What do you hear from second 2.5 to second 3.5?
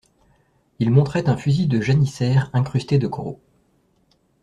incrusté de coraux.